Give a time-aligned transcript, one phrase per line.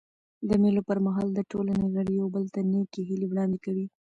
[0.49, 3.85] د مېلو پر مهال د ټولني غړي یو بل ته نېکي هیلي وړاندي کوي.